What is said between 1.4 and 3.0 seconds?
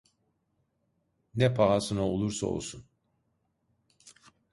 pahasına olursa olsun.